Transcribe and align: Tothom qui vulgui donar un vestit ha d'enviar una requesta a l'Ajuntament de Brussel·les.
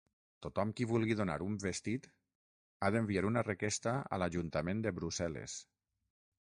Tothom 0.43 0.69
qui 0.77 0.87
vulgui 0.91 1.17
donar 1.19 1.35
un 1.47 1.57
vestit 1.65 2.07
ha 2.87 2.91
d'enviar 2.97 3.25
una 3.33 3.45
requesta 3.51 3.95
a 4.19 4.23
l'Ajuntament 4.23 4.85
de 4.89 4.97
Brussel·les. 5.01 5.63